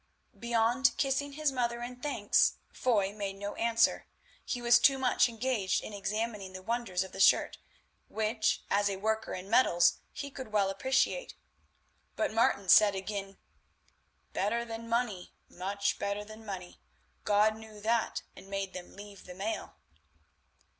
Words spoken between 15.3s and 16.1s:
much